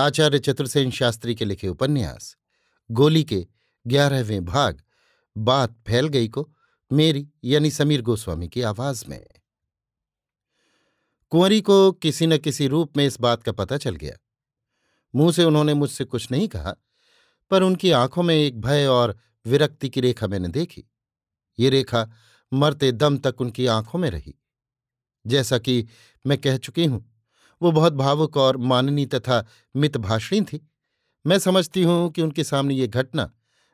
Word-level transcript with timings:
आचार्य 0.00 0.38
चतुर्सेन 0.38 0.90
शास्त्री 0.90 1.34
के 1.34 1.44
लिखे 1.44 1.68
उपन्यास, 1.68 2.36
गोली 2.90 3.24
के 3.24 3.46
ग्यारहवें 3.86 4.44
भाग, 4.44 4.82
बात 5.36 5.76
फैल 5.86 6.08
गई 6.08 6.28
को 6.28 6.48
मेरी 6.90 7.26
यानी 7.44 7.70
समीर 7.70 8.02
गोस्वामी 8.02 8.48
की 8.48 8.62
आवाज़ 8.62 9.04
में। 9.08 9.26
कुंवरी 11.32 11.60
को 11.60 11.90
किसी 11.92 12.26
न 12.26 12.38
किसी 12.38 12.66
रूप 12.66 12.96
में 12.96 13.06
इस 13.06 13.20
बात 13.20 13.42
का 13.42 13.52
पता 13.52 13.76
चल 13.76 13.96
गया। 13.96 14.16
मुँह 15.14 15.32
से 15.32 15.44
उन्होंने 15.44 15.74
मुझसे 15.74 16.04
कुछ 16.04 16.30
नहीं 16.30 16.48
कहा, 16.48 16.74
पर 17.50 17.62
उनकी 17.62 17.90
आँखों 17.90 18.22
में 18.22 18.34
एक 18.34 18.60
भय 18.60 18.86
और 18.86 19.16
विरक्ति 19.46 19.88
की 19.88 20.00
रेखा 20.00 20.26
मैंने 20.26 20.48
देखी। 20.48 20.84
ये 21.58 21.70
रेखा 21.70 22.08
मरते 22.52 22.90
दम 22.92 23.18
तक 23.18 23.40
उनकी 23.40 23.66
आँखों 23.66 23.98
में 23.98 24.10
रही, 24.10 24.34
जैसा 25.24 25.58
कि 25.58 25.86
मैं 26.24 26.38
कह 26.38 26.56
चुकी 26.56 26.84
हूँ 26.84 27.04
वो 27.62 27.72
बहुत 27.72 27.92
भावुक 27.92 28.36
और 28.36 28.56
माननी 28.56 29.06
तथा 29.06 29.44
मितभाषणी 29.74 30.40
थी। 30.42 30.60
मैं 31.24 31.38
समझती 31.38 31.82
हूँ 31.82 32.10
कि 32.10 32.22
उनके 32.22 32.44
सामने 32.44 32.74
ये 32.74 32.86
घटना 32.88 33.30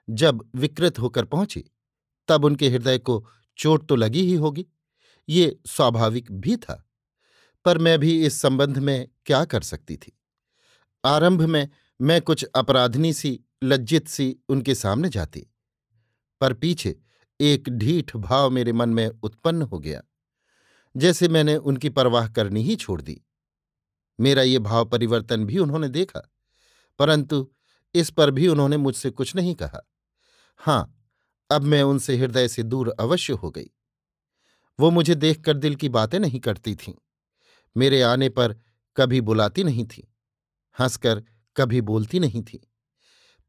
जब 0.08 0.44
विकृत 0.54 0.98
होकर 0.98 1.24
पहुँची, 1.24 1.64
तब 2.28 2.44
उनके 2.44 2.68
हृदय 2.68 2.98
को 2.98 3.24
चोट 3.58 3.86
तो 3.88 3.96
लगी 3.96 4.22
ही 4.22 4.34
होगी, 4.34 4.66
ये 5.28 5.58
स्वाभाविक 5.66 6.30
भी 6.32 6.56
था। 6.56 6.82
पर 7.64 7.78
मैं 7.78 7.98
भी 7.98 8.24
इस 8.26 8.40
संबंध 8.40 8.78
में 8.78 9.08
क्या 9.26 9.44
कर 9.44 9.62
सकती 9.62 9.96
थी? 9.96 10.12
आरंभ 11.04 11.42
में 11.42 11.68
मैं 12.00 12.20
कुछ 12.22 12.44
अपराधनी 12.46 13.12
सी, 13.12 13.40
लज्जित 13.64 14.08
सी 14.08 14.36
उनके 14.48 14.74
सामने 14.74 15.08
जाती, 15.08 15.46
पर 16.40 16.52
पीछे 16.54 16.96
एक 17.40 17.68
ढीठ 17.70 18.16
भाव 18.16 18.50
मेरे 18.50 18.72
मन 18.72 18.88
में 18.88 19.08
उत्पन्न 19.08 19.62
हो 19.62 19.78
गया, 19.78 20.02
जैसे 20.94 21.28
मैंने 21.28 21.56
उनकी 21.56 21.88
परवाह 21.90 22.28
करनी 22.28 22.62
ही 22.62 22.76
छोड़ 22.76 23.00
दी। 23.02 23.20
मेरा 24.20 24.42
ये 24.42 24.58
भाव 24.58 24.84
परिवर्तन 24.84 25.44
भी 25.44 25.58
उन्होंने 25.58 25.88
देखा। 25.88 26.32
परंतु 26.98 27.50
इस 27.94 28.10
पर 28.10 28.30
भी 28.30 28.48
उन्होंने 28.48 28.76
मुझसे 28.76 29.10
कुछ 29.10 29.36
नहीं 29.36 29.54
कहा। 29.54 29.90
हाँ, 30.56 31.08
अब 31.50 31.62
मैं 31.62 31.82
उनसे 31.82 32.16
हृदय 32.16 32.48
से 32.48 32.62
दूर 32.62 32.94
अवश्य 33.00 33.32
हो 33.32 33.50
गई। 33.50 33.70
वो 34.80 34.90
मुझे 34.90 35.14
देखकर 35.14 35.56
दिल 35.56 35.74
की 35.74 35.88
बातें 35.88 36.18
नहीं 36.18 36.40
करती 36.40 36.74
थीं। 36.74 36.94
मेरे 37.76 38.02
आने 38.02 38.28
पर 38.28 38.56
कभी 38.96 39.20
बुलाती 39.20 39.64
नहीं 39.64 39.84
थी, 39.86 40.14
हंसकर 40.80 41.22
कभी 41.56 41.80
बोलती 41.80 42.20
नहीं 42.20 42.42
थी। 42.42 42.70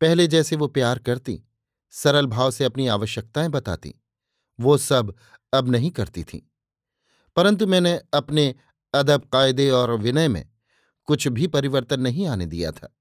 पहले 0.01 0.27
जैसे 0.27 0.55
वो 0.55 0.67
प्यार 0.67 0.99
करती, 0.99 1.43
सरल 1.91 2.25
भाव 2.25 2.51
से 2.51 2.63
अपनी 2.63 2.87
आवश्यकताएँ 2.87 3.49
बताती, 3.49 3.95
वो 4.59 4.77
सब 4.77 5.15
अब 5.53 5.69
नहीं 5.69 5.91
करती 5.91 6.23
थीं। 6.23 6.41
परंतु 7.35 7.67
मैंने 7.67 8.01
अपने 8.13 8.55
अदब 8.93 9.25
कायदे 9.25 9.69
और 9.69 9.91
विनय 9.91 10.27
में 10.27 10.49
कुछ 11.07 11.27
भी 11.27 11.47
परिवर्तन 11.47 11.99
नहीं 11.99 12.27
आने 12.27 12.45
दिया 12.45 12.71
था। 12.71 12.95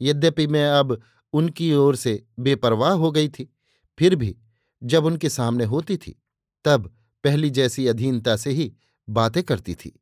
यद्यपि 0.00 0.46
मैं 0.46 0.68
अब 0.68 1.02
उनकी 1.32 1.74
ओर 1.74 1.96
से 1.96 2.26
बेपरवाह 2.38 2.92
हो 2.92 3.10
गई 3.10 3.28
थी, 3.28 3.54
फिर 3.98 4.16
भी 4.16 4.36
जब 4.82 5.04
उनके 5.04 5.28
सामने 5.28 5.64
होती 5.64 5.96
थी, 5.96 6.22
तब 6.64 6.96
पहली 7.24 7.50
जैसी 7.50 7.86
अधीनता 7.86 8.36
से 8.36 8.50
ही 8.50 8.72
बातें 9.08 9.42
करती 9.42 9.74
थी। 9.74 10.00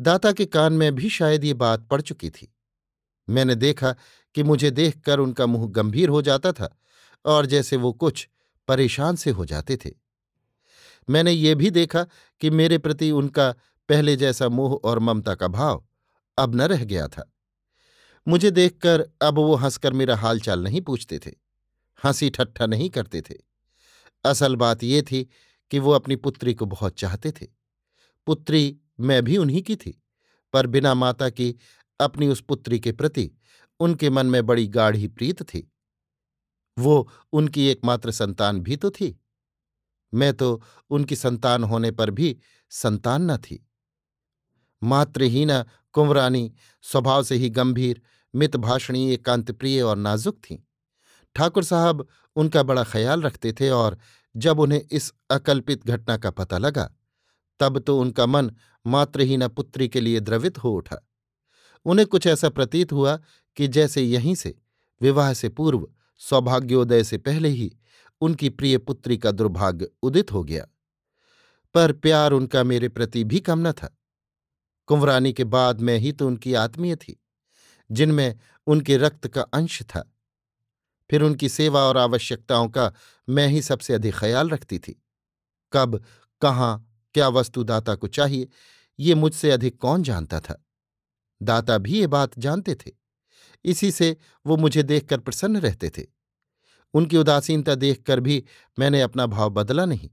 दाता 0.00 0.32
के 0.32 0.44
कान 0.46 0.72
में 0.72 0.94
भी 0.94 1.08
शायद 1.08 1.44
ये 1.44 1.54
बात 1.54 1.88
पड़ 1.88 2.00
चुकी 2.00 2.30
थी। 2.30 2.54
मैंने 3.28 3.54
देखा 3.54 3.94
कि 4.34 4.42
मुझे 4.42 4.70
देखकर 4.70 5.18
उनका 5.18 5.46
मुँह 5.46 5.68
गंभीर 5.68 6.08
हो 6.08 6.22
जाता 6.22 6.52
था 6.52 6.78
और 7.24 7.46
जैसे 7.46 7.76
वो 7.76 7.92
कुछ 7.92 8.28
परेशान 8.68 9.16
से 9.16 9.30
हो 9.30 9.44
जाते 9.44 9.76
थे। 9.76 9.90
मैंने 11.10 11.32
ये 11.32 11.54
भी 11.54 11.70
देखा 11.70 12.06
कि 12.40 12.50
मेरे 12.50 12.78
प्रति 12.78 13.10
उनका 13.10 13.54
पहले 13.88 14.16
जैसा 14.16 14.48
मोह 14.48 14.80
और 14.84 14.98
ममता 14.98 15.34
का 15.34 15.48
भाव 15.48 15.87
अब 16.38 16.54
न 16.54 16.60
रह 16.60 16.84
गया 16.84 17.08
था। 17.08 17.32
मुझे 18.28 18.50
देखकर 18.50 19.10
अब 19.22 19.34
वो 19.34 19.54
हंसकर 19.54 19.92
मेरा 19.92 20.16
हालचाल 20.16 20.62
नहीं 20.62 20.80
पूछते 20.80 21.18
थे। 21.18 21.30
हँसी 22.04 22.30
ठट्ठा 22.30 22.66
नहीं 22.66 22.90
करते 22.90 23.20
थे। 23.20 23.34
असल 24.24 24.56
बात 24.56 24.84
ये 24.84 25.02
थी 25.02 25.28
कि 25.70 25.78
वो 25.78 25.90
अपनी 25.90 26.16
पुत्री 26.16 26.54
को 26.54 26.66
बहुत 26.66 26.98
चाहते 26.98 27.32
थे। 27.32 27.46
पुत्री 28.26 28.80
मैं 29.00 29.24
भी 29.24 29.36
उन्हीं 29.36 29.62
की 29.62 29.76
थी, 29.76 30.02
पर 30.52 30.66
बिना 30.66 30.94
माता 30.94 31.30
की 31.30 31.56
अपनी 32.00 32.28
उस 32.28 32.40
पुत्री 32.40 32.80
के 32.80 32.92
प्रति 32.92 33.30
उनके 33.80 34.10
मन 34.10 34.26
में 34.26 34.46
बड़ी 34.46 34.66
गाढ़ी 34.66 35.08
प्रीत 35.08 35.42
थी। 35.42 35.72
वो 36.78 37.12
उनकी 37.32 37.66
एकमात्र 37.66 38.10
संतान 38.10 38.60
भी 38.60 38.76
तो 38.76 38.90
थी। 38.90 39.20
मैं 40.14 40.34
तो 40.34 40.62
उनकी 40.90 41.16
संतान 41.16 41.64
होने 41.64 41.90
पर 41.90 42.10
भी 42.10 42.38
संतान 42.70 43.30
न 43.30 43.36
थी। 43.36 43.68
मातृहीना 44.82 45.66
कुंवरानी 45.98 46.52
स्वभाव 46.82 47.22
से 47.22 47.34
ही 47.34 47.50
गंभीर 47.50 48.02
मितभाषणी 48.34 49.12
एकांतप्रिय 49.12 49.82
और 49.82 49.96
नाजुक 49.96 50.36
थीं। 50.36 50.58
ठाकुर 51.34 51.64
साहब 51.64 52.08
उनका 52.36 52.62
बड़ा 52.62 52.84
ख्याल 52.84 53.22
रखते 53.22 53.52
थे 53.52 53.70
और 53.70 53.98
जब 54.36 54.60
उन्हें 54.60 54.82
इस 54.92 55.12
अकल्पित 55.30 55.86
घटना 55.86 56.16
का 56.16 56.30
पता 56.30 56.58
लगा, 56.58 56.94
तब 57.60 57.78
तो 57.78 58.00
उनका 58.00 58.26
मन 58.26 58.50
मातृहीना 58.86 59.48
पुत्री 59.48 59.88
के 59.88 60.00
लिए 60.00 60.20
द्रवित 60.20 60.58
हो 60.58 60.72
उठा। 60.72 61.08
उन्हें 61.84 62.08
कुछ 62.08 62.26
ऐसा 62.26 62.48
प्रतीत 62.48 62.92
हुआ 62.92 63.20
कि 63.56 63.68
जैसे 63.68 64.02
यहीं 64.02 64.34
से, 64.34 64.58
विवाह 65.02 65.32
से 65.32 65.48
पूर्व, 65.48 65.88
सौभाग्योदय 66.18 67.04
से 67.04 67.18
पहले 67.18 67.48
ही 67.48 67.76
उनकी 68.20 68.48
प्रिय 68.48 68.78
पुत्री 68.78 69.18
का 69.18 69.30
दुर्भाग्य 69.30 69.88
उदित 70.02 70.32
हो 70.32 70.44
गया। 70.44 70.66
पर 71.74 71.92
प्यार 71.92 72.32
उनका 72.32 72.62
मेरे 72.62 72.88
प्रति 72.88 73.24
भी 73.24 73.40
कम 73.40 73.68
न 73.68 73.72
था। 73.72 73.97
कुंवरानी 74.88 75.32
के 75.32 75.44
बाद 75.44 75.80
में 75.80 75.98
ही 75.98 76.12
तो 76.12 76.26
उनकी 76.26 76.54
आत्मीय 76.54 76.96
थी, 76.96 77.22
जिनमें 77.90 78.38
उनके 78.66 78.96
रक्त 78.96 79.28
का 79.28 79.42
अंश 79.42 79.82
था। 79.82 80.12
फिर 81.10 81.22
उनकी 81.22 81.48
सेवा 81.48 81.80
और 81.80 81.96
आवश्यकताओं 81.96 82.68
का 82.68 82.92
मैं 83.28 83.48
ही 83.48 83.62
सबसे 83.62 83.94
अधिक 83.94 84.14
ख्याल 84.14 84.50
रखती 84.50 84.78
थी। 84.78 85.02
कब, 85.72 86.04
कहाँ, 86.40 87.00
क्या 87.14 87.28
वस्तु 87.28 87.64
दाता 87.64 87.94
को 87.94 88.06
चाहिए, 88.06 88.48
ये 88.98 89.14
मुझसे 89.14 89.50
अधिक 89.50 89.80
कौन 89.80 90.02
जानता 90.02 90.40
था? 90.40 90.64
दाता 91.42 91.78
भी 91.78 92.00
ये 92.00 92.06
बात 92.06 92.38
जानते 92.38 92.74
थे। 92.74 92.90
इसी 93.64 93.90
से 93.90 94.16
वो 94.46 94.56
मुझे 94.56 94.82
देखकर 94.82 95.20
प्रसन्न 95.20 95.60
रहते 95.60 95.90
थे। 95.90 96.06
उनकी 96.94 97.16
उदासीनता 97.16 97.74
देखकर 97.74 98.20
भी 98.20 98.44
मैंने 98.78 99.02
अपना 99.02 99.26
भाव 99.26 99.50
बदला 99.50 99.84
नहीं। 99.84 100.10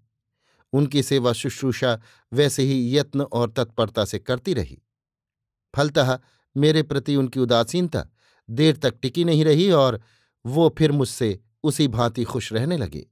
उनकी 0.76 1.04
सेवा 1.04 1.34
शुश्रूषा 1.34 2.02
वैसे 2.34 2.64
ही 2.64 2.98
यत्न 2.98 3.22
और 3.22 3.52
तत्परता 3.52 4.06
से 4.06 4.20
करती 4.20 4.54
रही। 4.54 4.82
फलतः 5.76 6.20
मेरे 6.58 6.84
प्रति 6.84 7.16
उनकी 7.16 7.40
उदासीनता 7.40 8.06
देर 8.50 8.78
तक 8.78 8.96
टिकी 9.02 9.24
नहीं 9.24 9.46
रही 9.46 9.72
और 9.72 10.02
वो 10.46 10.76
फिर 10.78 10.92
मुझसे 10.92 11.40
उसी 11.64 11.88
भांति 11.88 12.24
खुश 12.24 12.54
रहने 12.54 12.78
लगे। 12.78 13.08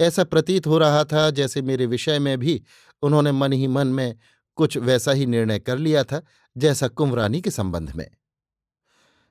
ऐसा 0.00 0.24
प्रतीत 0.24 0.66
हो 0.66 0.78
रहा 0.78 1.04
था 1.04 1.30
जैसे 1.30 1.62
मेरे 1.62 1.86
विषय 1.86 2.18
में 2.18 2.38
भी 2.38 2.62
उन्होंने 3.02 3.32
मन 3.32 3.52
ही 3.52 3.66
मन 3.66 3.86
में 3.86 4.18
कुछ 4.56 4.76
वैसा 4.76 5.12
ही 5.12 5.26
निर्णय 5.26 5.58
कर 5.58 5.78
लिया 5.78 6.04
था 6.04 6.22
जैसा 6.56 6.88
कुंवरानी 6.88 7.40
के 7.40 7.50
संबंध 7.50 7.92
में। 7.96 8.10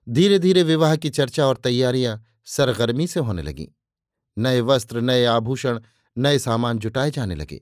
धीरे 0.09 0.39
धीरे 0.39 0.63
विवाह 0.63 0.95
की 0.95 1.09
चर्चा 1.09 1.45
और 1.45 1.57
तैयारियाँ 1.57 2.23
सरगर्मी 2.45 3.07
से 3.07 3.19
होने 3.19 3.41
लगीं। 3.41 3.67
नए 4.37 4.61
वस्त्र, 4.61 5.01
नए 5.01 5.25
आभूषण 5.25 5.79
नए 6.17 6.39
सामान 6.39 6.79
जुटाए 6.79 7.11
जाने 7.11 7.35
लगे। 7.35 7.61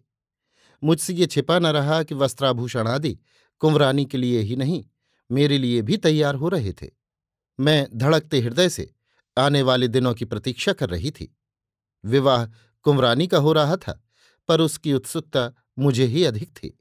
मुझसे 0.84 1.14
ये 1.14 1.26
छिपा 1.26 1.60
न 1.60 1.66
रहा 1.66 2.04
कि 2.04 2.16
वस्त्राभूषण 2.16 2.88
आदि 2.88 3.20
कुंवरानी 3.60 4.06
के 4.06 4.18
लिए 4.18 4.40
ही 4.40 4.56
नहीं, 4.56 4.86
मेरे 5.32 5.58
लिए 5.58 5.82
भी 5.82 5.98
तैयार 5.98 6.36
हो 6.36 6.50
रहे 6.50 6.74
थे। 6.74 6.90
मैं 7.60 7.88
धड़कते 7.94 8.40
हृदय 8.40 8.70
से 8.70 8.94
आने 9.38 9.62
वाले 9.62 9.88
दिनों 9.88 10.14
की 10.14 10.26
प्रतीक्षा 10.26 10.74
कर 10.74 10.90
रही 10.90 11.12
थी। 11.12 11.38
विवाह 12.06 12.46
कुंवरानी 12.84 13.28
का 13.28 13.38
हो 13.38 13.54
रहा 13.54 13.76
था, 13.76 14.04
पर 14.48 14.62
उसकी 14.62 14.94
उत्सुकता 14.94 15.54
मुझे 15.80 16.06
ही 16.06 16.24
अधिक 16.24 16.50
थी। 16.50 16.80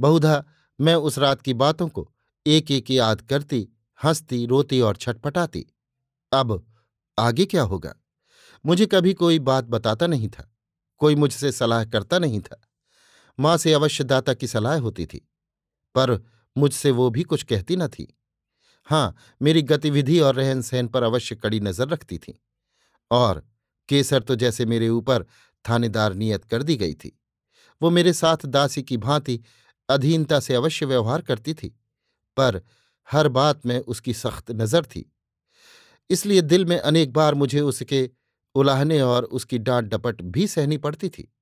बहुधा 0.00 0.44
मैं 0.80 0.94
उस 0.94 1.18
रात 1.18 1.42
की 1.42 1.54
बातों 1.54 1.88
को 1.88 2.12
एक 2.46 2.70
एक 2.70 2.90
याद 2.90 3.20
करती, 3.20 3.68
हंसती, 4.04 4.46
रोती 4.46 4.80
और 4.80 4.96
छटपटाती। 4.96 5.66
अब 6.32 6.72
आगे 7.18 7.44
क्या 7.44 7.62
होगा? 7.62 7.94
मुझे 8.66 8.86
कभी 8.86 9.14
कोई 9.14 9.38
बात 9.38 9.64
बताता 9.64 10.06
नहीं 10.06 10.28
था। 10.28 10.49
कोई 11.00 11.14
मुझसे 11.16 11.52
सलाह 11.52 11.84
करता 11.86 12.18
नहीं 12.18 12.40
था। 12.40 12.60
माँ 13.38 13.56
से 13.56 13.72
अवश्य 13.74 14.04
दाता 14.04 14.34
की 14.34 14.46
सलाह 14.48 14.78
होती 14.78 15.06
थी, 15.06 15.18
पर 15.94 16.18
मुझसे 16.56 16.90
वो 16.92 17.08
भी 17.10 17.22
कुछ 17.24 17.42
कहती 17.44 17.76
न 17.76 17.88
थी। 17.88 18.06
हाँ 18.88 19.14
मेरी 19.40 19.62
गतिविधि 19.64 20.18
और 20.20 20.34
रहन 20.34 20.62
सहन 20.62 20.88
पर 20.88 21.02
अवश्य 21.02 21.34
कड़ी 21.36 21.60
नज़र 21.60 21.88
रखती 21.88 22.18
थी, 22.18 22.38
और 23.10 23.42
केसर 23.88 24.22
तो 24.22 24.36
जैसे 24.36 24.66
मेरे 24.66 24.88
ऊपर 24.90 25.24
थानेदार 25.64 26.14
नियत 26.14 26.44
कर 26.44 26.62
दी 26.62 26.76
गई 26.76 26.94
थी। 26.94 27.16
वो 27.80 27.90
मेरे 27.90 28.12
साथ 28.12 28.46
दासी 28.46 28.82
की 28.82 28.96
भांति 28.98 29.40
अधीनता 29.88 30.40
से 30.40 30.54
अवश्य 30.54 30.86
व्यवहार 30.86 31.22
करती 31.22 31.54
थी, 31.54 31.68
पर 32.36 32.60
हर 33.08 33.28
बात 33.30 33.66
में 33.66 33.78
उसकी 33.78 34.14
सख्त 34.14 34.50
नज़र 34.52 34.84
थी। 34.86 35.10
इसलिए 36.10 36.40
दिल 36.42 36.64
में 36.64 36.78
अनेक 36.78 37.12
बार 37.12 37.34
मुझे 37.34 37.60
उसके 37.62 38.08
उलाहने 38.54 39.00
और 39.00 39.24
उसकी 39.24 39.58
डांट 39.58 39.84
डपट 39.84 40.22
भी 40.22 40.46
सहनी 40.46 40.76
पड़ती 40.76 41.08
थी। 41.08 41.32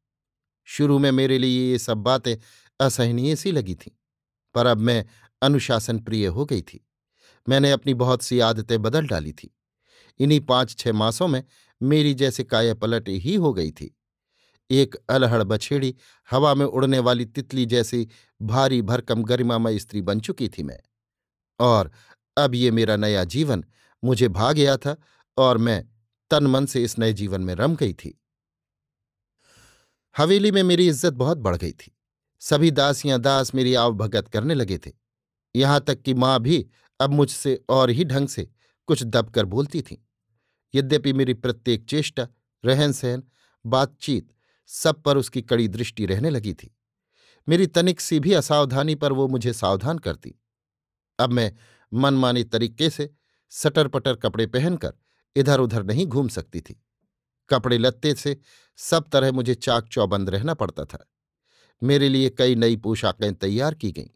शुरू 0.65 0.99
में 0.99 1.11
मेरे 1.13 1.39
लिए 1.39 1.71
ये 1.71 1.79
सब 1.79 1.99
बातें 1.99 2.37
असहनीय 2.81 3.37
सी 3.37 3.53
लगी 3.53 3.75
थीं, 3.75 3.93
पर 4.55 4.67
अब 4.67 4.79
मैं 4.79 5.05
अनुशासन 5.43 5.99
प्रिय 5.99 6.27
हो 6.27 6.45
गई 6.45 6.63
थी। 6.63 6.87
मैंने 7.49 7.71
अपनी 7.71 7.95
बहुत 7.95 8.23
सी 8.23 8.41
आदतें 8.41 8.83
बदल 8.83 9.07
डाली 9.07 9.33
थी। 9.33 9.55
इन्हीं 10.21 10.41
पाँच 10.41 10.77
छह 10.77 10.93
मासों 10.93 11.29
में 11.29 11.43
मेरी 11.83 12.15
जैसे 12.15 12.45
काया 12.45 12.75
पलट 12.75 13.09
ही 13.09 13.35
हो 13.35 13.53
गई 13.53 13.71
थी। 13.71 13.95
एक 14.71 14.95
अलहड़ 15.11 15.43
बछेड़ी 15.43 15.95
हवा 16.31 16.55
में 16.55 16.67
उड़ने 16.67 16.99
वाली 16.99 17.25
तितली 17.25 17.67
जैसी 17.67 18.09
भारी 18.43 18.83
भरकम 18.83 19.23
गरिमामय 19.23 19.79
स्त्री 19.79 20.03
बन 20.03 20.21
चुकी 20.21 20.49
थी 20.49 20.63
मैं। 20.63 20.79
और 21.61 21.91
अब 22.37 22.55
ये 22.55 22.71
मेरा 22.71 22.97
नया 22.97 23.25
जीवन 23.25 23.65
मुझे 24.05 24.29
भा 24.29 24.53
गया 24.53 24.77
था 24.77 24.97
और 25.37 25.59
मैं 25.59 25.85
तन 26.31 26.47
मन 26.47 26.67
से 26.67 26.83
इस 26.85 26.99
नए 26.99 27.13
जीवन 27.13 27.41
में 27.41 27.55
रम 27.55 27.77
गई 27.77 27.93
थी। 27.93 28.19
हवेली 30.17 30.51
में 30.53 30.63
मेरी 30.63 30.87
इज़्ज़त 30.89 31.13
बहुत 31.15 31.39
बढ़ 31.39 31.57
गई 31.57 31.73
थी। 31.73 31.93
सभी 32.43 32.71
दासियाँ 32.71 33.19
दास 33.21 33.55
मेरी 33.55 33.75
आवभगत 33.75 34.29
करने 34.29 34.55
लगे 34.55 34.79
थे। 34.79 34.93
यहाँ 35.55 35.81
तक 35.81 36.03
कि 36.03 36.15
माँ 36.15 36.39
भी 36.41 36.67
अब 37.01 37.11
मुझसे 37.11 37.61
और 37.69 37.91
ही 37.91 38.05
ढंग 38.05 38.29
से 38.29 38.49
कुछ 38.89 39.03
दबकर 39.03 39.45
बोलती 39.47 39.83
थीं। 39.83 39.97
यद्यपि 40.75 41.13
मेरी 41.13 41.35
प्रत्येक 41.35 41.85
चेष्टा 41.85 42.27
रहन 42.65 42.93
सहन 42.93 43.23
बातचीत 43.65 44.29
सब 44.71 45.03
पर 45.03 45.17
उसकी 45.17 45.43
कड़ी 45.43 45.69
दृष्टि 45.69 46.07
रहने 46.07 46.31
लगी 46.31 46.53
थी। 46.55 46.75
मेरी 47.49 47.67
तनिक 47.67 48.01
सी 48.01 48.19
भी 48.21 48.33
असावधानी 48.33 48.95
पर 48.95 49.13
वो 49.13 49.27
मुझे 49.29 49.53
सावधान 49.53 49.99
करती। 49.99 50.35
अब 51.19 51.31
मैं 51.31 51.53
मनमानी 51.93 52.45
तरीके 52.45 52.91
से 52.91 53.11
सटर 53.53 53.89
पटर 53.89 54.17
कपड़े 54.17 54.47
पहनकर 54.47 54.93
इधर 55.37 55.61
उधर 55.61 55.83
नहीं 55.83 56.07
घूम 56.07 56.29
सकती 56.29 56.61
थी। 56.61 56.85
कपड़े 57.49 57.79
लत्ते 57.79 58.15
से 58.15 58.37
सब 58.77 59.09
तरह 59.09 59.33
मुझे 59.33 59.55
चाक 59.55 59.89
चौबंद 59.89 60.31
रहना 60.31 60.55
पड़ता 60.55 60.85
था। 60.85 61.11
मेरे 61.83 62.09
लिए 62.09 62.31
कई 62.31 62.55
नई 62.55 62.77
पोशाकें 62.77 63.35
तैयार 63.35 63.75
की 63.75 63.93
गईं। 63.93 64.09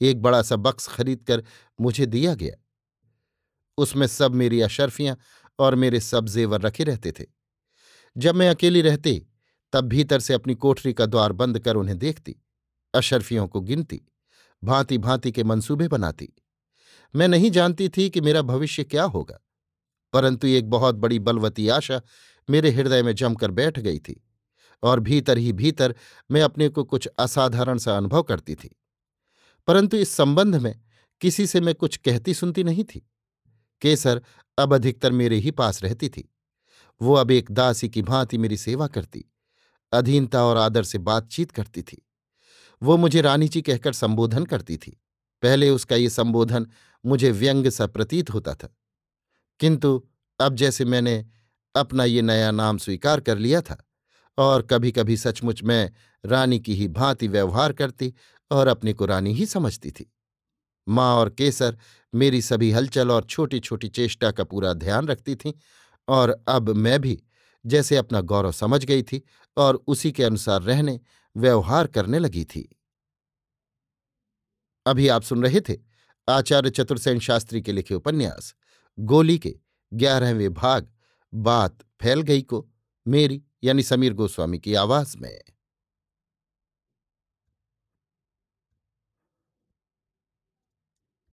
एक 0.00 0.22
बड़ा 0.22 0.42
सा 0.42 0.56
बक्स 0.56 0.88
खरीदकर 0.88 1.44
मुझे 1.80 2.06
दिया 2.06 2.34
गया। 2.34 2.54
उसमें 3.78 4.06
सब 4.06 4.34
मेरी 4.34 4.60
अशर्फियाँ 4.60 5.16
और 5.58 5.74
मेरे 5.74 6.00
सब 6.00 6.28
जेवर 6.28 6.60
रखे 6.60 6.84
रहते 6.84 7.12
थे। 7.12 7.24
जब 8.16 8.34
मैं 8.34 8.50
अकेली 8.50 8.80
रहती, 8.80 9.26
तब 9.72 9.84
भीतर 9.84 10.20
से 10.20 10.34
अपनी 10.34 10.54
कोठरी 10.54 10.92
का 10.92 11.06
द्वार 11.06 11.32
बंद 11.32 11.58
कर 11.58 11.76
उन्हें 11.76 11.98
देखती। 11.98 12.36
अशर्फियों 12.94 13.48
को 13.48 13.60
गिनती 13.60 14.02
भांति 14.64 14.98
भांति 14.98 15.32
के 15.32 15.44
मंसूबे 15.44 15.88
बनाती। 15.88 16.28
मैं 17.14 17.28
नहीं 17.28 17.50
जानती 17.50 17.88
थी 17.88 18.10
कि 18.10 18.20
मेरा 18.20 18.42
भविष्य 18.42 18.84
क्या 18.84 19.04
होगा। 19.04 19.43
परंतु 20.14 20.46
एक 20.46 20.70
बहुत 20.70 20.94
बड़ी 20.94 21.18
बलवती 21.18 21.68
आशा 21.68 22.02
मेरे 22.50 22.70
हृदय 22.70 23.02
में 23.02 23.14
जमकर 23.14 23.50
बैठ 23.50 23.78
गई 23.78 23.98
थी 23.98 24.24
और 24.82 25.00
भीतर 25.00 25.38
ही 25.38 25.52
भीतर 25.52 25.94
मैं 26.30 26.42
अपने 26.42 26.68
को 26.68 26.84
कुछ 26.84 27.06
असाधारण 27.06 27.78
सा 27.78 27.96
अनुभव 27.96 28.22
करती 28.22 28.54
थी। 28.54 28.76
परंतु 29.66 29.96
इस 29.96 30.10
संबंध 30.10 30.56
में 30.56 30.80
किसी 31.20 31.46
से 31.46 31.60
मैं 31.60 31.74
कुछ 31.74 31.96
कहती 31.96 32.34
सुनती 32.34 32.64
नहीं 32.64 32.84
थी। 32.84 33.10
केसर 33.82 34.22
अब 34.58 34.74
अधिकतर 34.74 35.12
मेरे 35.12 35.36
ही 35.36 35.50
पास 35.50 35.82
रहती 35.82 36.08
थी। 36.08 36.34
वो 37.02 37.14
अब 37.14 37.30
एक 37.30 37.50
दासी 37.50 37.88
की 37.88 38.02
भांति 38.02 38.38
मेरी 38.38 38.56
सेवा 38.56 38.86
करती, 38.86 39.24
अधीनता 39.92 40.44
और 40.44 40.56
आदर 40.56 40.82
से 40.82 40.98
बातचीत 40.98 41.50
करती 41.50 41.82
थी। 41.82 42.06
वो 42.82 42.96
मुझे 42.96 43.20
रानी 43.20 43.48
जी 43.48 43.62
कहकर 43.62 43.92
संबोधन 43.92 44.44
करती 44.44 44.76
थी। 44.76 45.00
पहले 45.42 45.70
उसका 45.70 45.96
ये 45.96 46.10
संबोधन 46.10 46.66
मुझे 47.06 47.30
व्यंग 47.30 47.68
सा 47.68 47.86
प्रतीत 47.86 48.30
होता 48.30 48.54
था। 48.54 48.76
किंतु 49.60 50.08
अब 50.40 50.54
जैसे 50.54 50.84
मैंने 50.84 51.24
अपना 51.74 52.04
ये 52.04 52.22
नया 52.22 52.50
नाम 52.50 52.78
स्वीकार 52.78 53.20
कर 53.20 53.38
लिया 53.38 53.60
था 53.60 53.84
और 54.38 54.62
कभी 54.62 54.92
कभी 54.92 55.16
सचमुच 55.16 55.62
मैं 55.62 55.90
रानी 56.24 56.58
की 56.60 56.74
ही 56.74 56.88
भांति 56.88 57.28
व्यवहार 57.28 57.72
करती 57.72 58.14
और 58.50 58.66
अपने 58.66 58.92
को 58.92 59.06
रानी 59.06 59.32
ही 59.32 59.46
समझती 59.46 59.90
थी। 59.90 60.12
माँ 60.88 61.14
और 61.16 61.30
केसर 61.30 61.78
मेरी 62.14 62.42
सभी 62.42 62.70
हलचल 62.70 63.10
और 63.10 63.24
छोटी 63.24 63.60
छोटी 63.60 63.88
चेष्टा 63.88 64.30
का 64.30 64.44
पूरा 64.44 64.72
ध्यान 64.72 65.06
रखती 65.06 65.34
थीं 65.34 65.52
और 66.08 66.44
अब 66.48 66.70
मैं 66.70 67.00
भी 67.00 67.22
जैसे 67.66 67.96
अपना 67.96 68.20
गौरव 68.20 68.52
समझ 68.52 68.84
गई 68.84 69.02
थी 69.02 69.22
और 69.56 69.84
उसी 69.86 70.12
के 70.12 70.24
अनुसार 70.24 70.62
रहने, 70.62 71.00
व्यवहार 71.36 71.86
करने 71.86 72.18
लगी 72.18 72.44
थी। 72.44 72.76
अभी 74.86 75.08
आप 75.08 75.22
सुन 75.22 75.42
रहे 75.42 75.60
थे 75.60 75.78
आचार्य 76.28 76.70
चतुर्सेन 76.70 77.18
शास्त्री 77.18 77.62
के 77.62 77.72
लिखे 77.72 77.94
उपन्यास। 77.94 78.54
गोली 78.98 79.38
के 79.38 79.56
ग्यारहवें 79.94 80.54
भाग, 80.54 80.88
बात 81.34 81.78
फैल 82.00 82.20
गई 82.22 82.42
को, 82.42 82.68
मेरी 83.08 83.42
यानी 83.64 83.82
समीर 83.82 84.14
गोस्वामी 84.14 84.58
की 84.58 84.74
आवाज़ 84.74 85.18
में। 85.18 85.40